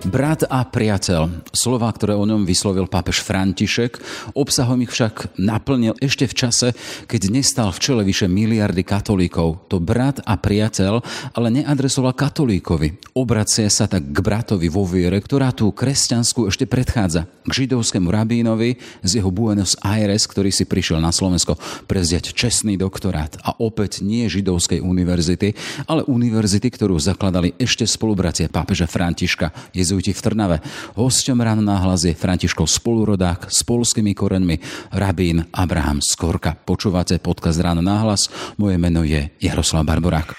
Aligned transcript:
Brat 0.00 0.48
a 0.48 0.64
priateľ. 0.64 1.44
Slova, 1.52 1.92
ktoré 1.92 2.16
o 2.16 2.24
ňom 2.24 2.48
vyslovil 2.48 2.88
pápež 2.88 3.20
František, 3.20 4.00
obsahom 4.32 4.80
ich 4.80 4.88
však 4.88 5.36
naplnil 5.36 5.92
ešte 6.00 6.24
v 6.24 6.34
čase, 6.40 6.68
keď 7.04 7.28
nestal 7.28 7.68
v 7.68 7.84
čele 7.84 8.02
vyše 8.08 8.24
miliardy 8.24 8.80
katolíkov. 8.80 9.68
To 9.68 9.76
brat 9.76 10.24
a 10.24 10.40
priateľ 10.40 11.04
ale 11.36 11.48
neadresoval 11.52 12.16
katolíkovi. 12.16 13.12
Obracia 13.12 13.68
sa 13.68 13.84
tak 13.92 14.08
k 14.08 14.18
bratovi 14.24 14.72
vo 14.72 14.88
viere, 14.88 15.20
ktorá 15.20 15.52
tú 15.52 15.68
kresťanskú 15.68 16.48
ešte 16.48 16.64
predchádza. 16.64 17.28
K 17.44 17.68
židovskému 17.68 18.08
rabínovi 18.08 18.80
z 19.04 19.20
jeho 19.20 19.28
Buenos 19.28 19.76
Aires, 19.84 20.24
ktorý 20.24 20.48
si 20.48 20.64
prišiel 20.64 20.96
na 20.96 21.12
Slovensko 21.12 21.60
prevziať 21.84 22.32
čestný 22.32 22.80
doktorát. 22.80 23.36
A 23.44 23.52
opäť 23.60 24.00
nie 24.00 24.24
židovskej 24.32 24.80
univerzity, 24.80 25.52
ale 25.84 26.08
univerzity, 26.08 26.72
ktorú 26.72 26.96
zakladali 26.96 27.52
ešte 27.60 27.84
spolubratia 27.84 28.48
pápeža 28.48 28.88
Františka. 28.88 29.52
Je 29.76 29.89
jezuiti 29.90 30.14
v 30.14 30.22
Trnave. 30.22 30.56
Hosťom 30.94 31.42
ráno 31.42 31.66
náhlas 31.66 32.06
je 32.06 32.14
Františkov 32.14 32.70
spolurodák 32.70 33.50
s 33.50 33.66
polskými 33.66 34.14
koreňmi 34.14 34.62
rabín 34.94 35.50
Abraham 35.50 35.98
Skorka. 35.98 36.54
Počúvate 36.54 37.18
podcast 37.18 37.58
Ráno 37.58 37.82
náhlas. 37.82 38.30
Moje 38.54 38.78
meno 38.78 39.02
je 39.02 39.34
Jaroslav 39.42 39.82
Barborák. 39.82 40.38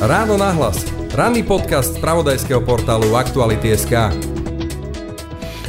Ráno 0.00 0.40
náhlas. 0.40 0.80
Ranný 1.12 1.44
podcast 1.44 1.92
z 1.92 2.00
pravodajského 2.00 2.64
portálu 2.64 3.12
Aktuality.sk. 3.12 3.92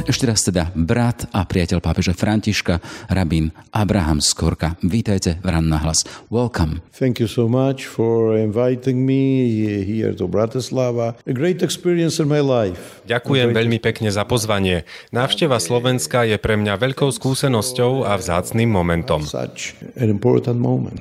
Ešte 0.08 0.24
raz 0.24 0.40
teda 0.40 0.72
brat 0.72 1.28
a 1.36 1.44
priateľ 1.44 1.84
pápeža 1.84 2.16
Františka, 2.16 2.80
rabín 3.12 3.52
Abraham 3.76 4.24
Skorka. 4.24 4.80
Vítajte 4.80 5.36
v 5.44 5.52
Ran 5.52 5.68
na 5.68 5.76
hlas. 5.84 6.00
Welcome. 6.32 6.80
Thank 6.96 7.20
you 7.20 7.28
so 7.28 7.44
much 7.44 7.84
for 7.84 8.32
inviting 8.32 9.04
me 9.04 9.52
here 9.84 10.16
to 10.16 10.24
Bratislava. 10.24 11.12
A 11.28 11.32
great 11.36 11.60
experience 11.60 12.16
in 12.16 12.32
my 12.32 12.40
life. 12.40 13.04
Ďakujem 13.04 13.52
veľmi 13.52 13.84
pekne 13.84 14.08
za 14.08 14.24
pozvanie. 14.24 14.88
Návšteva 15.12 15.60
Slovenska 15.60 16.24
je 16.24 16.40
pre 16.40 16.56
mňa 16.56 16.80
veľkou 16.80 17.12
skúsenosťou 17.12 18.08
a 18.08 18.16
vzácným 18.16 18.72
momentom. 18.72 19.20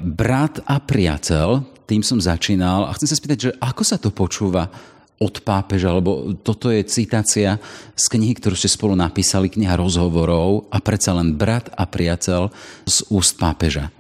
Brat 0.04 0.56
a 0.68 0.76
priateľ, 0.84 1.48
tým 1.88 2.04
som 2.04 2.20
začínal 2.20 2.92
a 2.92 2.96
chcem 3.00 3.08
sa 3.08 3.16
spýtať, 3.16 3.40
že 3.40 3.52
ako 3.64 3.84
sa 3.88 3.96
to 3.96 4.12
počúva 4.12 4.68
od 5.18 5.42
pápeža, 5.42 5.98
lebo 5.98 6.38
toto 6.46 6.70
je 6.70 6.86
citácia 6.86 7.58
z 7.98 8.06
knihy, 8.06 8.38
ktorú 8.38 8.54
ste 8.54 8.70
spolu 8.70 8.94
napísali, 8.94 9.50
kniha 9.50 9.74
rozhovorov 9.74 10.70
a 10.70 10.78
predsa 10.78 11.18
len 11.18 11.34
brat 11.34 11.74
a 11.74 11.90
priateľ 11.90 12.54
z 12.86 12.98
úst 13.10 13.42
pápeža. 13.42 13.97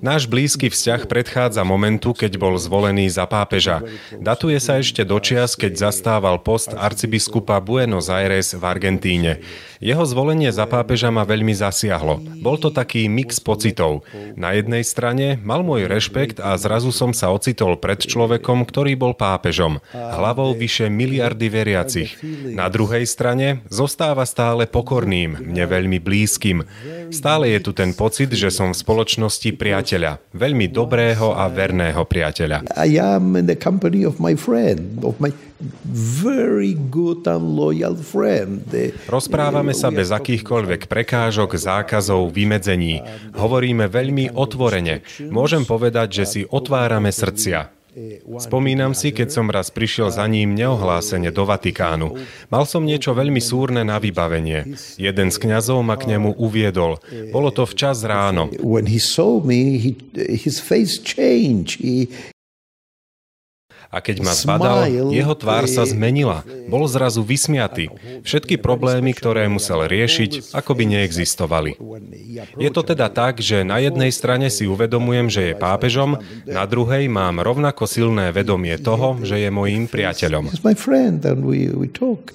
Náš 0.00 0.22
blízky 0.30 0.70
vzťah 0.70 1.06
predchádza 1.10 1.62
momentu, 1.66 2.14
keď 2.14 2.38
bol 2.40 2.54
zvolený 2.56 3.10
za 3.10 3.28
pápeža. 3.28 3.84
Datuje 4.16 4.58
sa 4.62 4.78
ešte 4.80 5.02
do 5.04 5.18
čias, 5.20 5.58
keď 5.58 5.90
zastával 5.90 6.40
post 6.40 6.72
arcibiskupa 6.72 7.60
Buenos 7.60 8.08
Aires 8.08 8.54
v 8.56 8.62
Argentíne. 8.64 9.44
Jeho 9.84 10.00
zvolenie 10.08 10.48
za 10.48 10.64
pápeža 10.64 11.12
ma 11.12 11.28
veľmi 11.28 11.52
zasiahlo. 11.52 12.16
Bol 12.40 12.56
to 12.56 12.72
taký 12.72 13.04
mix 13.04 13.36
pocitov. 13.36 14.06
Na 14.32 14.56
jednej 14.56 14.80
strane 14.80 15.36
mal 15.44 15.60
môj 15.60 15.84
rešpekt 15.84 16.40
a 16.40 16.56
zrazu 16.56 16.88
som 16.88 17.12
sa 17.12 17.28
ocitol 17.28 17.76
pred 17.76 18.00
človekom, 18.00 18.64
ktorý 18.64 18.96
bol 18.96 19.12
pápežom, 19.12 19.84
hlavou 19.92 20.56
vyše 20.56 20.88
miliardy 20.88 21.52
veriacich. 21.52 22.16
Na 22.56 22.72
druhej 22.72 23.04
strane 23.04 23.60
zostáva 23.68 24.24
stále 24.24 24.64
pokorným, 24.64 25.52
mne 25.52 25.64
veľmi 25.68 26.00
blízkym. 26.14 26.62
Stále 27.10 27.50
je 27.58 27.60
tu 27.66 27.74
ten 27.74 27.90
pocit, 27.90 28.30
že 28.30 28.54
som 28.54 28.70
v 28.70 28.78
spoločnosti 28.78 29.50
priateľa, 29.58 30.22
veľmi 30.30 30.70
dobrého 30.70 31.34
a 31.34 31.50
verného 31.50 32.06
priateľa. 32.06 32.70
I 32.78 33.02
am 33.02 33.34
in 33.34 33.50
the 33.50 33.58
company 33.58 34.06
of 34.06 34.22
my 34.22 34.38
friend, 34.38 35.02
of 35.02 35.18
my 35.18 35.34
very 35.90 36.78
good 36.90 37.26
and 37.26 37.58
loyal 37.58 37.98
friend. 37.98 38.62
Rozprávame 39.10 39.74
sa 39.74 39.90
bez 39.90 40.14
akýchkoľvek 40.14 40.86
prekážok, 40.86 41.58
zákazov, 41.58 42.30
vymedzení. 42.30 43.02
Hovoríme 43.34 43.90
veľmi 43.90 44.30
otvorene. 44.30 45.02
Môžem 45.34 45.66
povedať, 45.66 46.22
že 46.22 46.24
si 46.30 46.40
otvárame 46.46 47.10
srdcia. 47.10 47.74
Spomínam 48.42 48.90
si, 48.90 49.14
keď 49.14 49.28
som 49.30 49.46
raz 49.46 49.70
prišiel 49.70 50.10
za 50.10 50.26
ním 50.26 50.58
neohlásene 50.58 51.30
do 51.30 51.46
Vatikánu. 51.46 52.18
Mal 52.50 52.64
som 52.66 52.82
niečo 52.82 53.14
veľmi 53.14 53.38
súrne 53.38 53.86
na 53.86 54.02
vybavenie. 54.02 54.74
Jeden 54.98 55.28
z 55.30 55.36
kňazov 55.38 55.78
ma 55.86 55.94
k 55.94 56.10
nemu 56.10 56.34
uviedol. 56.34 56.98
Bolo 57.30 57.54
to 57.54 57.62
včas 57.62 58.02
ráno. 58.02 58.50
A 63.94 64.02
keď 64.02 64.26
ma 64.26 64.34
zbadal, 64.34 64.90
jeho 65.14 65.34
tvár 65.38 65.70
sa 65.70 65.86
zmenila. 65.86 66.42
Bol 66.66 66.82
zrazu 66.90 67.22
vysmiatý. 67.22 67.94
Všetky 68.26 68.58
problémy, 68.58 69.14
ktoré 69.14 69.46
musel 69.46 69.86
riešiť, 69.86 70.50
ako 70.50 70.70
by 70.74 70.84
neexistovali. 70.98 71.78
Je 72.58 72.70
to 72.74 72.82
teda 72.82 73.06
tak, 73.14 73.38
že 73.38 73.62
na 73.62 73.78
jednej 73.78 74.10
strane 74.10 74.50
si 74.50 74.66
uvedomujem, 74.66 75.30
že 75.30 75.42
je 75.46 75.54
pápežom, 75.54 76.18
na 76.42 76.66
druhej 76.66 77.06
mám 77.06 77.38
rovnako 77.38 77.86
silné 77.86 78.34
vedomie 78.34 78.74
toho, 78.82 79.22
že 79.22 79.38
je 79.38 79.50
mojím 79.54 79.86
priateľom. 79.86 80.50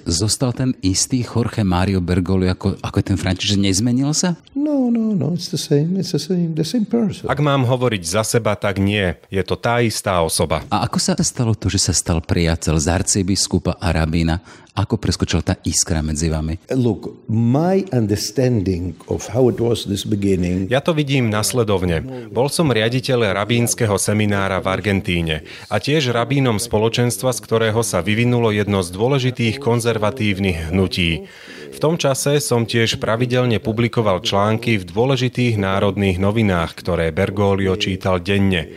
Zostal 0.08 0.52
ten 0.56 0.72
istý 0.80 1.28
Jorge 1.28 1.68
Mario 1.68 2.00
Bergoglio 2.00 2.56
ako, 2.56 2.80
ako 2.80 3.00
ten 3.04 3.20
František, 3.20 3.60
nezmenil 3.60 4.16
sa? 4.16 4.40
No, 4.56 4.88
no, 4.88 5.12
no, 5.18 5.36
it's 5.36 5.52
the 5.52 5.60
same, 5.60 6.00
it's 6.00 6.16
the 6.16 6.22
same, 6.22 6.56
the 6.56 6.64
same 6.64 6.88
person. 6.88 7.28
Ak 7.28 7.42
mám 7.44 7.68
hovoriť 7.68 8.04
za 8.06 8.24
seba, 8.24 8.56
tak 8.56 8.80
nie. 8.80 9.18
Je 9.28 9.42
to 9.44 9.60
tá 9.60 9.84
istá 9.84 10.22
osoba. 10.22 10.64
A 10.70 10.86
ako 10.88 10.98
sa 11.02 11.18
stalo 11.20 11.49
stalo 11.50 11.66
to, 11.66 11.74
že 11.74 11.90
sa 11.90 11.94
stal 11.98 12.22
priateľ 12.22 12.78
z 12.78 12.86
arcibiskupa 12.94 13.82
a 13.82 13.90
rabína? 13.90 14.38
Ako 14.78 15.02
preskočila 15.02 15.42
tá 15.42 15.58
iskra 15.66 16.06
medzi 16.06 16.30
vami? 16.30 16.62
Look, 16.70 17.26
my 17.26 17.90
understanding 17.90 18.94
of 19.10 19.34
how 19.34 19.50
it 19.50 19.58
was 19.58 19.90
this 19.90 20.06
beginning... 20.06 20.70
Ja 20.70 20.78
to 20.86 20.94
vidím 20.94 21.34
nasledovne. 21.34 22.30
Bol 22.30 22.54
som 22.54 22.70
riaditeľ 22.70 23.34
rabínskeho 23.34 23.98
seminára 23.98 24.62
v 24.62 24.70
Argentíne 24.70 25.42
a 25.74 25.82
tiež 25.82 26.14
rabínom 26.14 26.62
spoločenstva, 26.62 27.34
z 27.34 27.40
ktorého 27.42 27.82
sa 27.82 28.06
vyvinulo 28.06 28.54
jedno 28.54 28.86
z 28.86 28.94
dôležitých 28.94 29.58
konzervatívnych 29.58 30.70
hnutí. 30.70 31.26
V 31.74 31.78
tom 31.82 31.98
čase 31.98 32.38
som 32.38 32.70
tiež 32.70 33.02
pravidelne 33.02 33.58
publikoval 33.58 34.22
články 34.22 34.78
v 34.78 34.86
dôležitých 34.86 35.58
národných 35.58 36.22
novinách, 36.22 36.78
ktoré 36.78 37.10
Bergoglio 37.10 37.74
čítal 37.74 38.22
denne. 38.22 38.70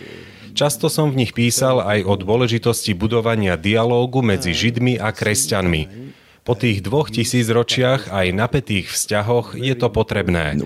Často 0.52 0.92
som 0.92 1.08
v 1.08 1.24
nich 1.24 1.32
písal 1.32 1.80
aj 1.80 2.04
o 2.04 2.14
dôležitosti 2.20 2.92
budovania 2.92 3.56
dialógu 3.56 4.20
medzi 4.20 4.52
Židmi 4.52 5.00
a 5.00 5.08
kresťanmi. 5.08 6.12
Po 6.42 6.58
tých 6.58 6.82
dvoch 6.82 7.08
tisícročiach 7.08 8.10
aj 8.10 8.26
napätých 8.34 8.90
vzťahoch 8.90 9.54
je 9.54 9.74
to 9.78 9.88
potrebné. 9.88 10.58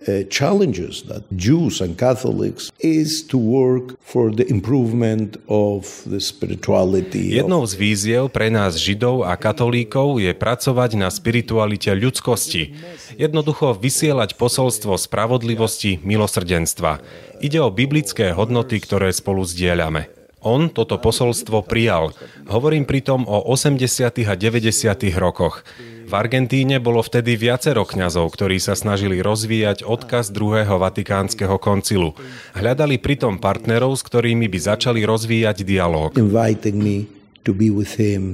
Uh, 0.00 0.24
challenges 0.32 1.04
that 1.04 1.28
Jews 1.36 1.84
and 1.84 1.92
Catholics 1.92 2.72
is 2.80 3.20
to 3.28 3.36
work 3.36 4.00
for 4.00 4.32
the 4.32 4.48
improvement 4.48 5.36
of 5.44 5.84
the 6.08 6.16
spirituality. 6.16 7.36
Jednou 7.36 7.68
z 7.68 7.76
víziev 7.76 8.32
pre 8.32 8.48
nás 8.48 8.80
Židov 8.80 9.28
a 9.28 9.36
katolíkov 9.36 10.24
je 10.24 10.32
pracovať 10.32 10.96
na 10.96 11.12
spiritualite 11.12 11.92
ľudskosti. 11.92 12.72
Jednoducho 13.20 13.76
vysielať 13.76 14.40
posolstvo 14.40 14.96
spravodlivosti, 14.96 16.00
milosrdenstva. 16.00 17.04
Ide 17.44 17.60
o 17.60 17.68
biblické 17.68 18.32
hodnoty, 18.32 18.80
ktoré 18.80 19.12
spolu 19.12 19.44
zdieľame. 19.44 20.19
On 20.40 20.72
toto 20.72 20.96
posolstvo 20.96 21.60
prijal. 21.68 22.16
Hovorím 22.48 22.88
pritom 22.88 23.28
o 23.28 23.44
80. 23.52 24.24
a 24.24 24.34
90. 24.36 24.72
rokoch. 25.20 25.60
V 26.10 26.12
Argentíne 26.18 26.82
bolo 26.82 27.04
vtedy 27.04 27.38
viacero 27.38 27.86
kňazov, 27.86 28.34
ktorí 28.34 28.58
sa 28.58 28.74
snažili 28.74 29.22
rozvíjať 29.22 29.86
odkaz 29.86 30.34
druhého 30.34 30.80
vatikánskeho 30.80 31.60
koncilu. 31.62 32.18
Hľadali 32.56 32.98
pritom 32.98 33.38
partnerov, 33.38 33.94
s 33.94 34.02
ktorými 34.02 34.50
by 34.50 34.58
začali 34.58 35.06
rozvíjať 35.06 35.62
dialog. 35.62 36.10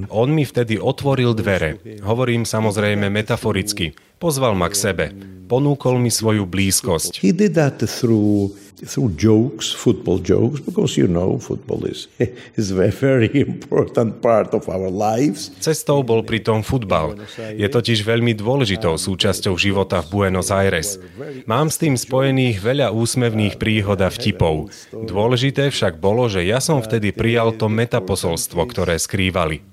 On 0.09 0.29
mi 0.31 0.43
vtedy 0.43 0.75
otvoril 0.81 1.31
dvere. 1.37 1.79
Hovorím 2.01 2.43
samozrejme 2.49 3.07
metaforicky. 3.13 3.93
Pozval 4.17 4.57
ma 4.57 4.71
k 4.71 4.75
sebe. 4.75 5.05
Ponúkol 5.47 6.01
mi 6.01 6.11
svoju 6.11 6.43
blízkosť. 6.43 7.23
He 7.23 7.31
did 7.31 7.55
that 7.55 7.79
through 7.79 8.51
through 8.85 9.09
jokes, 9.17 9.73
football 9.73 10.21
jokes, 10.21 10.61
because 10.61 10.97
you 10.97 11.09
know 11.09 11.39
football 11.41 11.85
is, 11.85 12.07
is 12.59 12.69
a 12.71 12.91
very 12.93 13.31
important 13.33 14.21
part 14.21 14.53
of 14.53 14.69
our 14.69 14.89
lives. 14.89 15.49
Cestou 15.57 16.05
bol 16.05 16.21
pritom 16.21 16.61
futbal. 16.61 17.17
Je 17.57 17.65
totiž 17.65 18.05
veľmi 18.05 18.37
dôležitou 18.37 18.93
súčasťou 19.01 19.57
života 19.57 20.05
v 20.05 20.07
Buenos 20.13 20.53
Aires. 20.53 21.01
Mám 21.49 21.73
s 21.73 21.81
tým 21.81 21.97
spojených 21.97 22.61
veľa 22.61 22.93
úsmevných 22.93 23.57
príhod 23.57 23.97
a 23.97 24.13
vtipov. 24.13 24.69
Dôležité 24.93 25.73
však 25.73 25.97
bolo, 25.97 26.29
že 26.29 26.45
ja 26.45 26.61
som 26.61 26.77
vtedy 26.77 27.09
prijal 27.09 27.57
to 27.57 27.65
metaposolstvo, 27.71 28.61
ktoré 28.69 29.01
skrývali. 29.01 29.65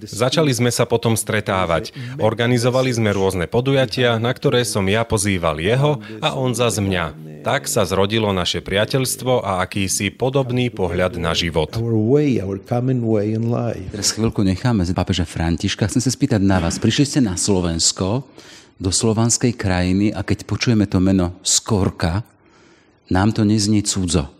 Začali 0.00 0.52
sme 0.56 0.72
sa 0.72 0.88
potom 0.88 1.12
stretávať. 1.12 1.92
Organizovali 2.16 2.88
sme 2.88 3.12
rôzne 3.12 3.44
podujatia, 3.44 4.16
na 4.16 4.32
ktoré 4.32 4.64
som 4.64 4.88
ja 4.88 5.04
pozýval 5.04 5.60
jeho 5.60 6.00
a 6.24 6.32
on 6.40 6.56
za 6.56 6.72
mňa. 6.72 7.28
Tak 7.40 7.64
sa 7.68 7.88
zrodilo 7.88 8.29
naše 8.30 8.64
priateľstvo 8.64 9.42
a 9.42 9.62
akýsi 9.62 10.14
podobný 10.14 10.70
pohľad 10.72 11.18
na 11.20 11.34
život. 11.36 11.74
Teraz 13.90 14.08
chvíľku 14.16 14.40
necháme 14.46 14.82
pápeža 14.90 15.24
Františka. 15.26 15.86
Chcem 15.90 16.02
sa 16.02 16.10
spýtať 16.10 16.40
na 16.42 16.58
vás. 16.58 16.80
Prišli 16.80 17.04
ste 17.06 17.20
na 17.22 17.34
Slovensko, 17.34 18.24
do 18.80 18.88
slovanskej 18.88 19.52
krajiny 19.60 20.08
a 20.16 20.24
keď 20.24 20.48
počujeme 20.48 20.88
to 20.88 20.98
meno 21.04 21.36
Skorka, 21.44 22.24
nám 23.12 23.36
to 23.36 23.44
neznie 23.44 23.84
cudzo. 23.84 24.32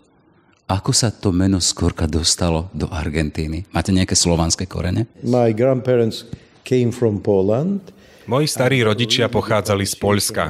Ako 0.65 0.95
sa 0.95 1.13
to 1.13 1.29
meno 1.29 1.61
Skorka 1.61 2.09
dostalo 2.09 2.71
do 2.73 2.89
Argentíny? 2.89 3.69
Máte 3.69 3.93
nejaké 3.93 4.17
slovanské 4.17 4.65
korene? 4.65 5.05
My 5.21 5.53
grandparents 5.53 6.25
came 6.65 6.89
from 6.89 7.21
Poland. 7.21 7.93
Moji 8.29 8.45
starí 8.45 8.85
rodičia 8.85 9.25
pochádzali 9.25 9.81
z 9.81 9.95
Poľska. 9.97 10.43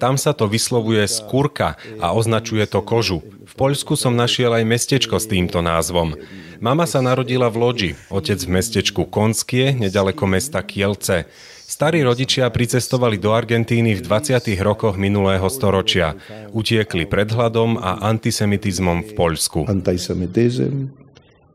Tam 0.00 0.16
sa 0.16 0.32
to 0.32 0.48
vyslovuje 0.48 1.04
skúrka 1.04 1.76
a 2.00 2.16
označuje 2.16 2.64
to 2.64 2.80
kožu. 2.80 3.20
V 3.20 3.54
Poľsku 3.56 3.92
som 3.96 4.16
našiel 4.16 4.56
aj 4.56 4.64
mestečko 4.64 5.20
s 5.20 5.28
týmto 5.28 5.60
názvom. 5.60 6.16
Mama 6.58 6.88
sa 6.88 7.04
narodila 7.04 7.52
v 7.52 7.56
Lodži, 7.60 7.90
otec 8.08 8.40
v 8.40 8.50
mestečku 8.56 9.04
Konskie, 9.06 9.76
nedaleko 9.76 10.24
mesta 10.24 10.64
Kielce. 10.64 11.28
Starí 11.68 12.00
rodičia 12.00 12.48
pricestovali 12.48 13.20
do 13.20 13.36
Argentíny 13.36 13.92
v 13.92 14.00
20. 14.00 14.40
rokoch 14.64 14.96
minulého 14.96 15.44
storočia. 15.52 16.16
Utiekli 16.56 17.04
pred 17.04 17.28
hladom 17.28 17.76
a 17.76 18.00
antisemitizmom 18.08 19.04
v 19.04 19.10
Poľsku. 19.12 19.68
Antisemitizm 19.68 20.88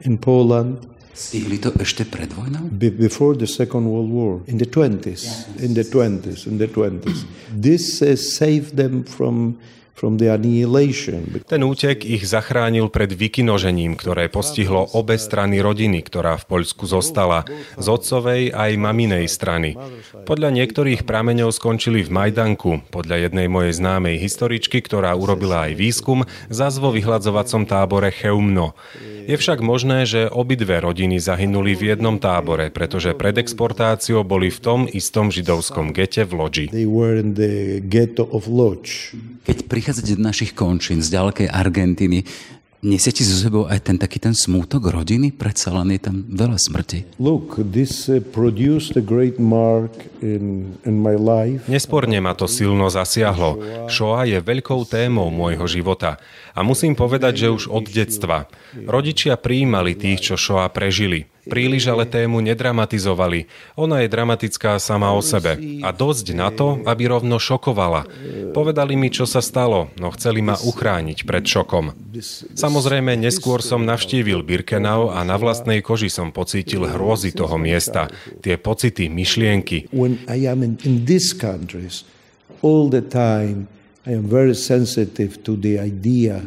in 0.05 0.15
Poland. 0.21 0.92
To 1.13 1.69
ešte 1.77 2.09
pred 2.09 2.33
vojnou? 2.33 2.73
before 2.73 3.37
the 3.37 3.45
Second 3.45 3.85
World 3.85 4.09
War, 4.09 4.41
in 4.49 4.57
the 4.57 4.65
20s, 4.65 5.45
in 5.61 5.77
the 5.77 5.85
20s, 5.85 6.49
in 6.49 6.57
the 6.57 6.65
20s. 6.65 7.29
This 7.53 8.01
uh, 8.01 8.17
saved 8.17 8.73
them 8.75 9.05
from 9.05 9.61
ten 11.43 11.61
útek 11.63 11.97
ich 12.03 12.23
zachránil 12.25 12.89
pred 12.89 13.13
vykinožením, 13.13 13.93
ktoré 13.95 14.27
postihlo 14.27 14.89
obe 14.97 15.15
strany 15.15 15.61
rodiny, 15.63 16.01
ktorá 16.03 16.35
v 16.41 16.45
Poľsku 16.49 16.89
zostala, 16.89 17.45
z 17.77 17.87
otcovej 17.87 18.51
aj 18.51 18.71
maminej 18.75 19.29
strany. 19.29 19.77
Podľa 20.25 20.49
niektorých 20.49 21.05
prameňov 21.07 21.55
skončili 21.55 22.03
v 22.03 22.09
Majdanku, 22.09 22.89
podľa 22.91 23.29
jednej 23.29 23.47
mojej 23.47 23.73
známej 23.79 24.17
historičky, 24.17 24.81
ktorá 24.81 25.13
urobila 25.15 25.69
aj 25.69 25.73
výskum, 25.77 26.25
zaz 26.49 26.81
vo 26.81 26.91
vyhľadzovacom 26.91 27.63
tábore 27.69 28.11
Cheumno. 28.11 28.75
Je 29.23 29.39
však 29.39 29.63
možné, 29.63 30.03
že 30.03 30.27
obidve 30.27 30.83
rodiny 30.83 31.15
zahynuli 31.15 31.79
v 31.79 31.95
jednom 31.95 32.19
tábore, 32.19 32.67
pretože 32.75 33.15
pred 33.15 33.39
exportáciou 33.39 34.27
boli 34.27 34.51
v 34.51 34.59
tom 34.59 34.79
istom 34.91 35.31
židovskom 35.31 35.95
gete 35.95 36.27
v 36.27 36.31
Lodži. 36.35 36.65
Keď 39.43 39.57
prichádzate 39.83 40.15
do 40.15 40.23
našich 40.23 40.55
končín 40.55 41.03
z 41.03 41.11
ďalekej 41.11 41.51
Argentíny, 41.51 42.23
Nesiete 42.83 43.23
so 43.23 43.39
sebou 43.39 43.63
aj 43.63 43.79
ten 43.79 43.95
taký 43.95 44.19
ten 44.19 44.35
smútok 44.35 44.91
rodiny? 44.91 45.31
Predsa 45.31 45.71
len 45.71 45.95
je 45.95 46.03
tam 46.03 46.27
veľa 46.27 46.59
smrti. 46.59 47.15
Look, 47.15 47.55
this 47.63 48.11
produced 48.35 48.99
a 48.99 49.03
great 49.03 49.39
mark 49.39 49.95
in, 50.19 50.75
in 50.83 50.99
my 50.99 51.15
life. 51.15 51.63
Nesporne 51.71 52.19
ma 52.19 52.35
to 52.35 52.43
silno 52.43 52.91
zasiahlo. 52.91 53.87
Shoah 53.87 54.27
je 54.27 54.43
veľkou 54.43 54.83
témou 54.83 55.31
môjho 55.31 55.63
života. 55.63 56.19
A 56.51 56.59
musím 56.59 56.91
povedať, 56.91 57.47
že 57.47 57.55
už 57.55 57.71
od 57.71 57.87
detstva. 57.87 58.51
Rodičia 58.75 59.39
prijímali 59.39 59.95
tých, 59.95 60.19
čo 60.19 60.35
Shoah 60.35 60.67
prežili. 60.67 61.31
Príliš 61.43 61.91
ale 61.91 62.07
tému 62.07 62.39
nedramatizovali. 62.39 63.51
Ona 63.75 64.03
je 64.03 64.07
dramatická 64.07 64.79
sama 64.79 65.11
o 65.11 65.19
sebe. 65.19 65.59
A 65.83 65.91
dosť 65.91 66.31
na 66.31 66.49
to, 66.49 66.79
aby 66.87 67.11
rovno 67.11 67.35
šokovala. 67.35 68.07
Povedali 68.55 68.95
mi, 68.95 69.11
čo 69.11 69.27
sa 69.27 69.43
stalo, 69.43 69.91
no 69.99 70.11
chceli 70.15 70.39
ma 70.39 70.55
uchrániť 70.55 71.27
pred 71.27 71.43
šokom. 71.43 71.91
Samozrejme, 72.55 73.19
neskôr 73.19 73.59
som 73.59 73.83
navštívil 73.83 74.41
Birkenau 74.43 75.11
a 75.11 75.21
na 75.27 75.35
vlastnej 75.35 75.83
koži 75.83 76.07
som 76.07 76.31
pocítil 76.31 76.87
hrôzy 76.87 77.35
toho 77.35 77.59
miesta. 77.59 78.07
Tie 78.39 78.55
pocity, 78.55 79.11
myšlienky. 79.11 79.91
all 82.63 82.87
the 82.87 83.03
time 83.03 83.67
I 84.05 84.11
am 84.11 84.27
very 84.27 84.53
sensitive 84.53 85.43
to 85.43 85.55
the 85.55 85.79
idea, 85.79 86.43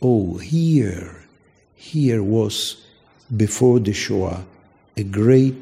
oh, 0.00 0.38
here, 0.38 1.26
here 1.74 2.22
was 2.22 2.83
before 3.36 3.80
the 3.80 3.92
Shoah, 3.92 4.44
a 4.96 5.02
great 5.02 5.56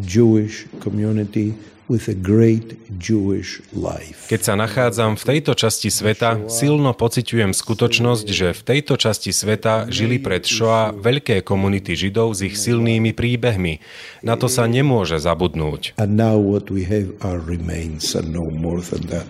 Jewish 0.00 0.66
community 0.80 1.54
with 1.86 2.10
a 2.10 2.16
great 2.18 2.74
Jewish 2.98 3.62
life. 3.70 4.26
Keď 4.26 4.40
sa 4.42 4.54
nachádzam 4.58 5.14
v 5.14 5.24
tejto 5.24 5.54
časti 5.54 5.90
sveta, 5.90 6.50
silno 6.50 6.90
pociťujem 6.92 7.54
skutočnosť, 7.54 8.26
že 8.26 8.48
v 8.54 8.62
tejto 8.62 8.98
časti 8.98 9.30
sveta 9.30 9.86
žili 9.86 10.18
pred 10.18 10.42
Shoah 10.42 10.90
veľké 10.94 11.46
komunity 11.46 11.94
Židov 11.94 12.34
s 12.34 12.42
ich 12.42 12.58
silnými 12.58 13.14
príbehmi. 13.14 13.78
Na 14.26 14.34
to 14.34 14.50
sa 14.50 14.66
nemôže 14.66 15.22
zabudnúť. 15.22 15.94
And 16.02 16.18
now 16.18 16.34
what 16.34 16.68
we 16.68 16.82
have 16.90 17.14
are 17.22 17.38
remains 17.38 18.18
and 18.18 18.34
no 18.34 18.50
more 18.50 18.82
than 18.82 19.06
that. 19.08 19.28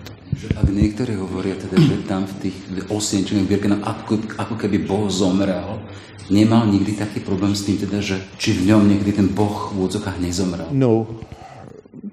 Ak 0.59 0.67
niektorí 0.69 1.17
hovoria 1.17 1.55
teda, 1.55 1.79
že 1.81 1.95
tam 2.05 2.27
v 2.27 2.49
tých 2.49 2.57
osvienčených 2.91 3.47
ako, 3.81 4.21
ako 4.37 4.53
keby 4.59 4.85
Boh 4.85 5.07
zomrel, 5.07 5.81
nemal 6.27 6.67
nikdy 6.67 6.99
taký 6.99 7.23
problém 7.23 7.55
s 7.55 7.63
tým, 7.63 7.79
teda, 7.79 8.03
že 8.03 8.19
či 8.35 8.53
v 8.53 8.73
ňom 8.73 8.83
niekdy 8.85 9.11
ten 9.15 9.27
Boh 9.31 9.71
v 9.71 9.81
úvodzokách 9.81 10.19
nezomrel? 10.19 10.67
No. 10.75 11.07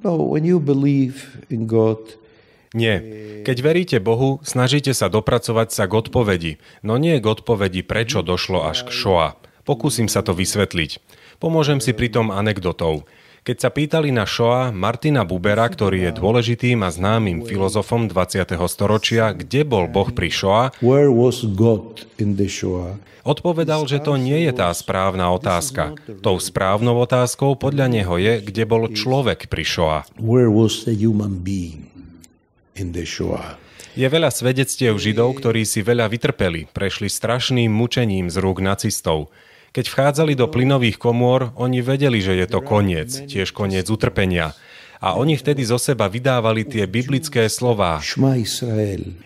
No, 0.04 0.20
when 0.20 0.44
you 0.44 0.60
believe 0.60 1.40
in 1.48 1.64
God, 1.64 2.20
nie. 2.74 2.98
Keď 3.46 3.56
veríte 3.62 3.96
Bohu, 4.02 4.42
snažíte 4.42 4.90
sa 4.98 5.06
dopracovať 5.06 5.70
sa 5.70 5.86
k 5.86 5.94
odpovedi, 5.94 6.52
no 6.82 6.98
nie 6.98 7.22
k 7.22 7.26
odpovedi, 7.30 7.86
prečo 7.86 8.20
došlo 8.20 8.66
až 8.66 8.84
k 8.84 8.90
šoa. 8.90 9.28
Pokúsim 9.62 10.10
sa 10.10 10.26
to 10.26 10.34
vysvetliť. 10.34 10.98
Pomôžem 11.38 11.78
si 11.78 11.94
pritom 11.94 12.34
anekdotou. 12.34 13.06
Keď 13.44 13.60
sa 13.60 13.68
pýtali 13.68 14.08
na 14.08 14.24
Shoa 14.24 14.72
Martina 14.72 15.20
Bubera, 15.20 15.68
ktorý 15.68 16.08
je 16.08 16.16
dôležitým 16.16 16.80
a 16.80 16.88
známym 16.88 17.44
filozofom 17.44 18.08
20. 18.08 18.56
storočia, 18.72 19.36
kde 19.36 19.68
bol 19.68 19.84
Boh 19.84 20.08
pri 20.08 20.32
Shoa, 20.32 20.72
odpovedal, 23.20 23.80
že 23.84 24.00
to 24.00 24.16
nie 24.16 24.48
je 24.48 24.52
tá 24.56 24.72
správna 24.72 25.28
otázka. 25.28 25.92
Tou 26.24 26.40
správnou 26.40 26.96
otázkou 27.04 27.52
podľa 27.60 27.92
neho 27.92 28.16
je, 28.16 28.40
kde 28.40 28.64
bol 28.64 28.88
človek 28.88 29.52
pri 29.52 29.64
Shoa. 29.68 30.08
Je 33.94 34.06
veľa 34.08 34.30
svedectiev 34.32 34.96
Židov, 34.96 35.36
ktorí 35.36 35.68
si 35.68 35.84
veľa 35.84 36.08
vytrpeli, 36.08 36.72
prešli 36.72 37.12
strašným 37.12 37.68
mučením 37.68 38.32
z 38.32 38.40
rúk 38.40 38.64
nacistov. 38.64 39.28
Keď 39.74 39.90
vchádzali 39.90 40.38
do 40.38 40.46
plynových 40.46 41.02
komôr, 41.02 41.50
oni 41.58 41.82
vedeli, 41.82 42.22
že 42.22 42.38
je 42.38 42.46
to 42.46 42.62
koniec, 42.62 43.10
tiež 43.26 43.50
koniec 43.50 43.90
utrpenia. 43.90 44.54
A 45.02 45.18
oni 45.18 45.34
vtedy 45.34 45.66
zo 45.66 45.82
seba 45.82 46.06
vydávali 46.06 46.62
tie 46.62 46.86
biblické 46.86 47.50
slová. 47.50 47.98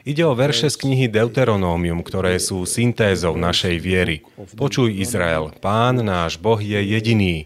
Ide 0.08 0.24
o 0.24 0.32
verše 0.32 0.72
z 0.72 0.76
knihy 0.80 1.12
Deuteronómium, 1.12 2.00
ktoré 2.00 2.40
sú 2.40 2.64
syntézou 2.64 3.36
našej 3.36 3.76
viery. 3.76 4.24
Počuj 4.56 4.88
Izrael, 4.88 5.52
pán 5.60 6.00
náš 6.00 6.40
Boh 6.40 6.56
je 6.56 6.80
jediný. 6.80 7.44